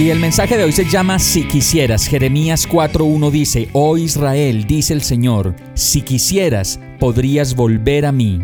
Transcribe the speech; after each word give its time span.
Y 0.00 0.08
el 0.08 0.18
mensaje 0.18 0.56
de 0.56 0.64
hoy 0.64 0.72
se 0.72 0.88
llama 0.88 1.18
Si 1.18 1.46
quisieras. 1.46 2.06
Jeremías 2.06 2.66
4.1 2.66 3.30
dice, 3.30 3.68
Oh 3.74 3.98
Israel, 3.98 4.64
dice 4.66 4.94
el 4.94 5.02
Señor, 5.02 5.54
si 5.74 6.00
quisieras, 6.00 6.80
podrías 6.98 7.54
volver 7.54 8.06
a 8.06 8.12
mí 8.12 8.40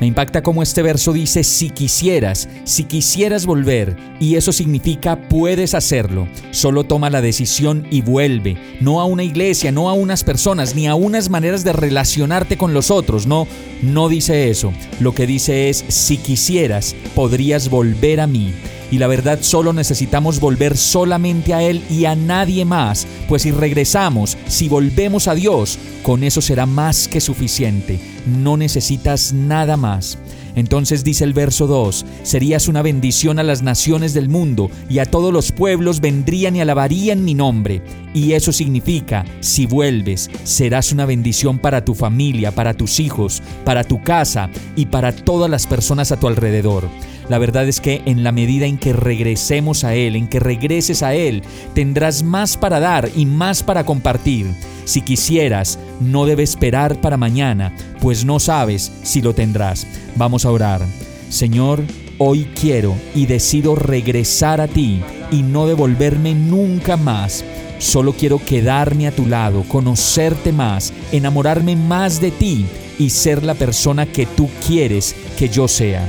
me 0.00 0.06
impacta 0.06 0.42
cómo 0.42 0.62
este 0.62 0.82
verso 0.82 1.12
dice, 1.12 1.42
si 1.42 1.70
quisieras, 1.70 2.48
si 2.62 2.84
quisieras 2.84 3.46
volver, 3.46 3.96
y 4.20 4.36
eso 4.36 4.52
significa 4.52 5.28
puedes 5.28 5.74
hacerlo. 5.74 6.28
Solo 6.52 6.84
toma 6.84 7.10
la 7.10 7.20
decisión 7.20 7.84
y 7.90 8.02
vuelve, 8.02 8.56
no 8.80 9.00
a 9.00 9.06
una 9.06 9.24
iglesia, 9.24 9.72
no 9.72 9.88
a 9.90 9.94
unas 9.94 10.22
personas, 10.22 10.76
ni 10.76 10.86
a 10.86 10.94
unas 10.94 11.30
maneras 11.30 11.64
de 11.64 11.72
relacionarte 11.72 12.56
con 12.56 12.74
los 12.74 12.92
otros, 12.92 13.26
no, 13.26 13.48
no 13.82 14.08
dice 14.08 14.50
eso. 14.50 14.72
Lo 15.00 15.14
que 15.14 15.26
dice 15.26 15.68
es, 15.68 15.84
si 15.88 16.16
quisieras, 16.16 16.94
podrías 17.16 17.68
volver 17.68 18.20
a 18.20 18.28
mí 18.28 18.54
y 18.90 18.98
la 18.98 19.06
verdad 19.06 19.38
solo 19.42 19.72
necesitamos 19.72 20.40
volver 20.40 20.76
solamente 20.76 21.54
a 21.54 21.62
Él 21.62 21.82
y 21.90 22.04
a 22.04 22.16
nadie 22.16 22.64
más, 22.64 23.06
pues 23.28 23.42
si 23.42 23.50
regresamos, 23.50 24.36
si 24.46 24.68
volvemos 24.68 25.28
a 25.28 25.34
Dios, 25.34 25.78
con 26.02 26.24
eso 26.24 26.40
será 26.40 26.66
más 26.66 27.08
que 27.08 27.20
suficiente, 27.20 27.98
no 28.26 28.56
necesitas 28.56 29.32
nada 29.32 29.76
más. 29.76 30.18
Entonces 30.58 31.04
dice 31.04 31.22
el 31.22 31.34
verso 31.34 31.68
2, 31.68 32.04
serías 32.24 32.66
una 32.66 32.82
bendición 32.82 33.38
a 33.38 33.44
las 33.44 33.62
naciones 33.62 34.12
del 34.12 34.28
mundo 34.28 34.72
y 34.88 34.98
a 34.98 35.06
todos 35.06 35.32
los 35.32 35.52
pueblos 35.52 36.00
vendrían 36.00 36.56
y 36.56 36.60
alabarían 36.60 37.24
mi 37.24 37.34
nombre. 37.34 37.80
Y 38.12 38.32
eso 38.32 38.52
significa, 38.52 39.24
si 39.38 39.66
vuelves, 39.66 40.28
serás 40.42 40.90
una 40.90 41.06
bendición 41.06 41.60
para 41.60 41.84
tu 41.84 41.94
familia, 41.94 42.50
para 42.50 42.74
tus 42.74 42.98
hijos, 42.98 43.40
para 43.64 43.84
tu 43.84 44.02
casa 44.02 44.50
y 44.74 44.86
para 44.86 45.12
todas 45.12 45.48
las 45.48 45.66
personas 45.68 46.10
a 46.10 46.18
tu 46.18 46.26
alrededor. 46.26 46.88
La 47.28 47.38
verdad 47.38 47.68
es 47.68 47.80
que 47.80 48.02
en 48.06 48.24
la 48.24 48.32
medida 48.32 48.66
en 48.66 48.78
que 48.78 48.92
regresemos 48.92 49.84
a 49.84 49.94
Él, 49.94 50.16
en 50.16 50.28
que 50.28 50.40
regreses 50.40 51.02
a 51.02 51.14
Él, 51.14 51.42
tendrás 51.74 52.22
más 52.22 52.56
para 52.56 52.80
dar 52.80 53.10
y 53.14 53.26
más 53.26 53.62
para 53.62 53.84
compartir. 53.84 54.46
Si 54.84 55.02
quisieras, 55.02 55.78
no 56.00 56.24
debes 56.24 56.50
esperar 56.50 57.00
para 57.00 57.18
mañana, 57.18 57.74
pues 58.00 58.24
no 58.24 58.40
sabes 58.40 58.90
si 59.02 59.20
lo 59.20 59.34
tendrás. 59.34 59.86
Vamos 60.16 60.46
a 60.46 60.50
orar. 60.50 60.80
Señor, 61.28 61.82
hoy 62.16 62.48
quiero 62.58 62.94
y 63.14 63.26
decido 63.26 63.74
regresar 63.74 64.62
a 64.62 64.68
ti 64.68 65.02
y 65.30 65.42
no 65.42 65.66
devolverme 65.66 66.34
nunca 66.34 66.96
más. 66.96 67.44
Solo 67.78 68.14
quiero 68.14 68.42
quedarme 68.42 69.06
a 69.06 69.12
tu 69.12 69.26
lado, 69.26 69.64
conocerte 69.68 70.50
más, 70.50 70.94
enamorarme 71.12 71.76
más 71.76 72.20
de 72.22 72.30
ti 72.30 72.66
y 72.98 73.10
ser 73.10 73.44
la 73.44 73.54
persona 73.54 74.06
que 74.06 74.24
tú 74.24 74.48
quieres 74.66 75.14
que 75.38 75.50
yo 75.50 75.68
sea 75.68 76.08